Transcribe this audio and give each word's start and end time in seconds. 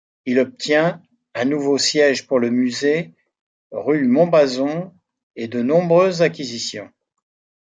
Il 0.25 0.39
obtient 0.39 0.99
un 1.35 1.45
nouveau 1.45 1.77
siège 1.77 2.25
pour 2.25 2.39
le 2.39 2.49
musée, 2.49 3.11
rue 3.71 4.07
Montbazon 4.07 4.91
et 5.35 5.47
de 5.47 5.61
nombreuses 5.61 6.23
acquisitions. 6.23 6.89